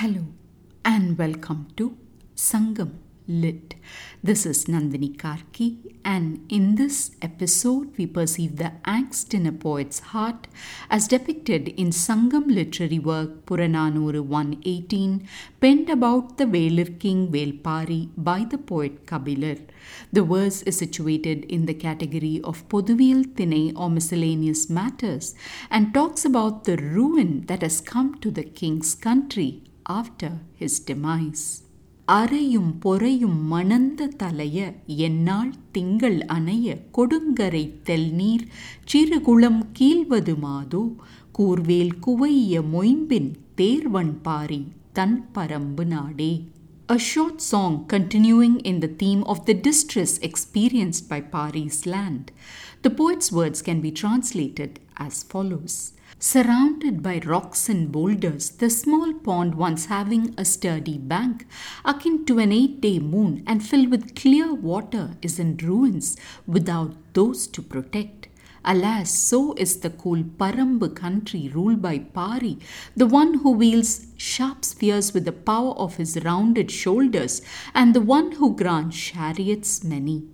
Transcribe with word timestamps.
Hello 0.00 0.26
and 0.84 1.18
welcome 1.18 1.66
to 1.76 1.98
Sangam 2.36 2.90
Lit. 3.26 3.74
This 4.22 4.46
is 4.46 4.66
Nandini 4.66 5.16
Karki, 5.16 5.96
and 6.04 6.46
in 6.48 6.76
this 6.76 7.10
episode, 7.20 7.98
we 7.98 8.06
perceive 8.06 8.58
the 8.58 8.70
angst 8.84 9.34
in 9.34 9.44
a 9.44 9.50
poet's 9.50 9.98
heart 10.10 10.46
as 10.88 11.08
depicted 11.08 11.66
in 11.70 11.88
Sangam 11.88 12.46
literary 12.46 13.00
work 13.00 13.44
Puranaanooru 13.46 14.22
118, 14.22 15.28
penned 15.60 15.90
about 15.90 16.38
the 16.38 16.44
Velir 16.44 17.00
king 17.00 17.32
Vel 17.32 17.54
Paari 17.66 18.10
by 18.16 18.44
the 18.44 18.56
poet 18.56 19.04
Kabilar. 19.04 19.58
The 20.12 20.22
verse 20.22 20.62
is 20.62 20.78
situated 20.78 21.44
in 21.46 21.66
the 21.66 21.74
category 21.74 22.40
of 22.44 22.68
Pothuviyal 22.68 23.24
Thinai 23.34 23.72
or 23.74 23.90
miscellaneous 23.90 24.70
matters 24.70 25.34
and 25.72 25.92
talks 25.92 26.24
about 26.24 26.62
the 26.62 26.76
ruin 26.76 27.46
that 27.46 27.62
has 27.62 27.80
come 27.80 28.14
to 28.20 28.30
the 28.30 28.44
king's 28.44 28.94
country 28.94 29.64
after 29.88 30.30
his 30.60 30.74
demise. 30.86 31.44
அறையும் 32.08 32.72
பொறையும் 32.84 33.40
மணந்த 33.48 34.08
தலைய 34.16 34.58
என்னால் 34.86 35.52
திங்கள் 35.72 36.18
அணைய 36.26 36.76
கொடுங்கரை 36.98 37.64
தெல்நீர் 37.84 38.44
சிறுகுளம் 38.92 39.60
கீழ்வது 39.78 40.34
மாதோ 40.36 40.84
கூர்வேல் 41.38 41.94
குவைய 42.06 42.62
மொயம்பின் 42.72 43.30
தேர்வன் 43.54 44.14
பாரி 44.22 44.62
தன் 44.92 45.28
பரம்பு 45.34 45.86
நாடே 45.86 46.32
A 46.90 46.98
short 46.98 47.42
song 47.42 47.84
continuing 47.86 48.60
in 48.60 48.80
the 48.80 48.88
theme 48.88 49.22
of 49.24 49.44
the 49.44 49.52
distress 49.52 50.16
experienced 50.18 51.06
by 51.06 51.20
Paari's 51.20 51.84
land. 51.84 52.32
The 52.80 52.88
poet's 52.88 53.30
words 53.30 53.60
can 53.60 53.82
be 53.82 53.90
translated 53.90 54.80
as 54.96 55.22
follows. 55.22 55.92
Surrounded 56.18 57.02
by 57.02 57.20
rocks 57.26 57.68
and 57.68 57.92
boulders, 57.92 58.48
the 58.48 58.70
small 58.70 59.12
pond 59.12 59.56
once 59.56 59.84
having 59.86 60.34
a 60.38 60.46
sturdy 60.46 60.96
bank, 60.96 61.46
akin 61.84 62.24
to 62.24 62.38
an 62.38 62.52
eight 62.52 62.80
day 62.80 62.98
moon 62.98 63.44
and 63.46 63.62
filled 63.62 63.90
with 63.90 64.14
clear 64.14 64.54
water, 64.54 65.10
is 65.20 65.38
in 65.38 65.58
ruins 65.58 66.16
without 66.46 66.96
those 67.12 67.46
to 67.48 67.60
protect. 67.60 68.27
Alas, 68.64 69.10
so 69.10 69.54
is 69.54 69.78
the 69.78 69.90
cool 69.90 70.22
Parambu 70.22 70.94
country 70.94 71.50
ruled 71.54 71.80
by 71.80 71.98
Paari, 71.98 72.60
the 72.96 73.06
one 73.06 73.34
who 73.34 73.52
wields 73.52 74.06
sharp 74.16 74.64
spears 74.64 75.14
with 75.14 75.24
the 75.24 75.32
power 75.32 75.72
of 75.72 75.96
his 75.96 76.18
rounded 76.24 76.70
shoulders, 76.70 77.40
and 77.74 77.94
the 77.94 78.00
one 78.00 78.32
who 78.32 78.54
grants 78.54 78.96
chariots 78.96 79.84
many. 79.84 80.24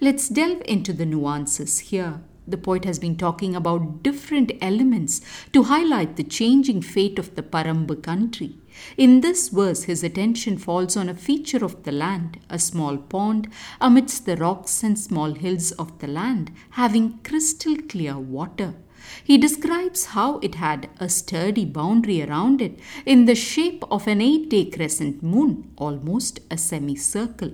Let's 0.00 0.28
delve 0.28 0.62
into 0.66 0.92
the 0.92 1.06
nuances 1.06 1.78
here. 1.78 2.20
The 2.46 2.58
poet 2.58 2.84
has 2.84 2.98
been 2.98 3.16
talking 3.16 3.56
about 3.56 4.02
different 4.02 4.52
elements 4.60 5.22
to 5.52 5.64
highlight 5.64 6.16
the 6.16 6.24
changing 6.24 6.82
fate 6.82 7.18
of 7.18 7.34
the 7.36 7.42
Parambu 7.42 8.02
country. 8.02 8.58
In 8.96 9.20
this 9.22 9.48
verse, 9.48 9.84
his 9.84 10.04
attention 10.04 10.58
falls 10.58 10.96
on 10.96 11.08
a 11.08 11.14
feature 11.14 11.64
of 11.64 11.84
the 11.84 11.92
land, 11.92 12.38
a 12.50 12.58
small 12.58 12.98
pond 12.98 13.48
amidst 13.80 14.26
the 14.26 14.36
rocks 14.36 14.82
and 14.82 14.98
small 14.98 15.32
hills 15.34 15.72
of 15.72 15.98
the 16.00 16.06
land, 16.06 16.50
having 16.70 17.18
crystal 17.22 17.76
clear 17.88 18.18
water. 18.18 18.74
He 19.22 19.38
describes 19.38 20.06
how 20.06 20.38
it 20.38 20.56
had 20.56 20.88
a 20.98 21.08
sturdy 21.08 21.64
boundary 21.64 22.22
around 22.22 22.60
it 22.60 22.78
in 23.06 23.26
the 23.26 23.34
shape 23.34 23.84
of 23.90 24.06
an 24.06 24.20
eight 24.20 24.48
day 24.48 24.64
crescent 24.64 25.22
moon, 25.22 25.72
almost 25.76 26.40
a 26.50 26.56
semicircle. 26.58 27.52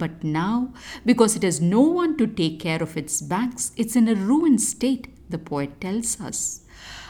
But 0.00 0.24
now, 0.24 0.72
because 1.04 1.36
it 1.36 1.42
has 1.42 1.60
no 1.60 1.82
one 1.82 2.16
to 2.16 2.26
take 2.26 2.58
care 2.58 2.82
of 2.82 2.96
its 2.96 3.20
banks, 3.20 3.72
it's 3.76 3.94
in 3.94 4.08
a 4.08 4.14
ruined 4.14 4.62
state, 4.62 5.08
the 5.28 5.38
poet 5.38 5.80
tells 5.80 6.20
us. 6.20 6.62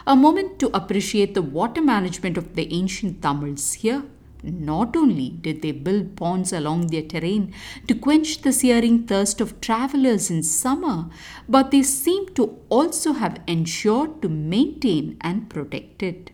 A 0.06 0.16
moment 0.16 0.58
to 0.58 0.76
appreciate 0.76 1.34
the 1.34 1.50
water 1.58 1.80
management 1.80 2.36
of 2.36 2.56
the 2.56 2.66
ancient 2.72 3.22
Tamils 3.22 3.74
here. 3.74 4.02
Not 4.42 4.96
only 4.96 5.28
did 5.28 5.62
they 5.62 5.70
build 5.70 6.16
ponds 6.16 6.52
along 6.52 6.88
their 6.88 7.02
terrain 7.02 7.54
to 7.86 7.94
quench 7.94 8.42
the 8.42 8.52
searing 8.52 9.06
thirst 9.06 9.40
of 9.40 9.60
travelers 9.60 10.30
in 10.30 10.42
summer, 10.42 11.10
but 11.48 11.70
they 11.70 11.82
seem 11.82 12.28
to 12.34 12.58
also 12.70 13.12
have 13.12 13.40
ensured 13.46 14.20
to 14.22 14.28
maintain 14.28 15.16
and 15.20 15.48
protect 15.48 16.02
it. 16.02 16.30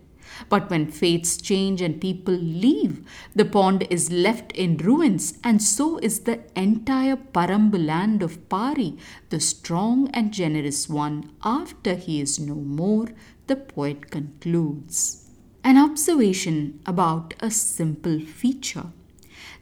But 0.48 0.70
when 0.70 0.90
fates 0.90 1.36
change 1.36 1.80
and 1.80 2.00
people 2.00 2.34
leave, 2.34 3.02
the 3.34 3.44
pond 3.44 3.86
is 3.90 4.10
left 4.10 4.52
in 4.52 4.76
ruins, 4.76 5.38
and 5.42 5.62
so 5.62 5.98
is 5.98 6.20
the 6.20 6.40
entire 6.54 7.16
Parambu 7.16 7.84
land 7.84 8.22
of 8.22 8.48
Paari, 8.48 8.98
the 9.30 9.40
strong 9.40 10.08
and 10.12 10.32
generous 10.32 10.88
one, 10.88 11.30
after 11.42 11.94
he 11.94 12.20
is 12.20 12.38
no 12.38 12.54
more, 12.54 13.08
the 13.46 13.56
poet 13.56 14.10
concludes. 14.10 15.28
An 15.62 15.76
observation 15.76 16.80
about 16.86 17.34
a 17.40 17.50
simple 17.50 18.20
feature. 18.20 18.86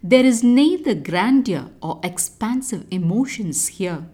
There 0.02 0.24
is 0.24 0.44
neither 0.44 0.94
grandeur 0.94 1.70
or 1.80 2.00
expansive 2.02 2.86
emotions 2.90 3.68
here 3.68 4.06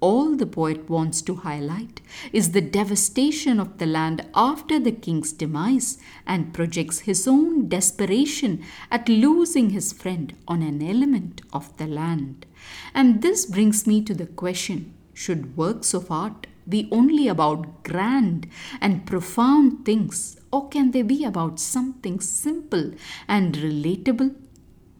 all 0.00 0.36
the 0.36 0.46
poet 0.46 0.88
wants 0.90 1.22
to 1.22 1.36
highlight 1.36 2.00
is 2.32 2.52
the 2.52 2.60
devastation 2.60 3.58
of 3.58 3.78
the 3.78 3.86
land 3.86 4.24
after 4.34 4.78
the 4.78 4.92
king's 4.92 5.32
demise 5.32 5.98
and 6.26 6.52
projects 6.52 7.00
his 7.00 7.26
own 7.26 7.68
desperation 7.68 8.62
at 8.90 9.08
losing 9.08 9.70
his 9.70 9.92
friend 9.92 10.34
on 10.46 10.62
an 10.62 10.82
element 10.82 11.40
of 11.52 11.76
the 11.78 11.86
land. 11.86 12.46
And 12.94 13.22
this 13.22 13.46
brings 13.46 13.86
me 13.86 14.02
to 14.02 14.14
the 14.14 14.26
question 14.26 14.94
should 15.14 15.56
works 15.56 15.94
of 15.94 16.10
art 16.10 16.46
be 16.68 16.88
only 16.90 17.28
about 17.28 17.84
grand 17.84 18.48
and 18.80 19.06
profound 19.06 19.84
things, 19.84 20.36
or 20.52 20.68
can 20.68 20.90
they 20.90 21.02
be 21.02 21.24
about 21.24 21.60
something 21.60 22.18
simple 22.20 22.92
and 23.28 23.54
relatable 23.54 24.34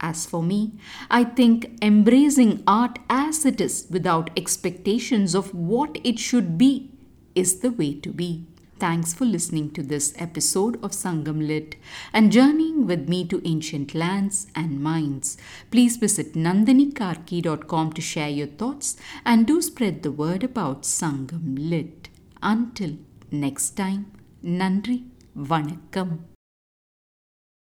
as 0.00 0.26
for 0.26 0.42
me, 0.42 0.72
I 1.10 1.24
think 1.24 1.78
embracing 1.82 2.62
art 2.66 2.98
as 3.08 3.44
it 3.44 3.60
is 3.60 3.86
without 3.90 4.30
expectations 4.36 5.34
of 5.34 5.54
what 5.54 5.98
it 6.04 6.18
should 6.18 6.58
be 6.58 6.90
is 7.34 7.60
the 7.60 7.70
way 7.70 7.94
to 8.00 8.10
be. 8.10 8.46
Thanks 8.78 9.14
for 9.14 9.24
listening 9.24 9.70
to 9.70 9.82
this 9.82 10.12
episode 10.18 10.76
of 10.84 10.90
Sangam 10.90 11.46
Lit 11.46 11.76
and 12.12 12.30
journeying 12.30 12.86
with 12.86 13.08
me 13.08 13.24
to 13.24 13.40
ancient 13.48 13.94
lands 13.94 14.48
and 14.54 14.82
minds. 14.82 15.38
Please 15.70 15.96
visit 15.96 16.34
nandinikarki.com 16.34 17.94
to 17.94 18.02
share 18.02 18.28
your 18.28 18.48
thoughts 18.48 18.98
and 19.24 19.46
do 19.46 19.62
spread 19.62 20.02
the 20.02 20.12
word 20.12 20.44
about 20.44 20.82
Sangam 20.82 21.56
Lit. 21.58 22.10
Until 22.42 22.98
next 23.30 23.70
time, 23.70 24.12
Nandri 24.44 25.04
Vanakkam. 25.34 26.35